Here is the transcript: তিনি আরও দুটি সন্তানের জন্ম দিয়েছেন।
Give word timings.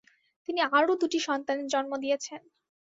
তিনি 0.49 0.59
আরও 0.71 0.93
দুটি 1.01 1.19
সন্তানের 1.27 1.67
জন্ম 1.73 1.91
দিয়েছেন। 2.03 2.41